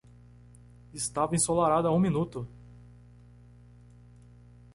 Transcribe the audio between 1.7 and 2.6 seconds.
há um minuto!